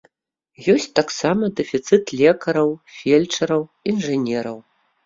Ёсць 0.73 0.87
таксама 0.99 1.43
дэфіцыт 1.59 2.15
лекараў, 2.23 2.75
фельчараў, 2.99 3.63
інжынераў. 3.95 4.57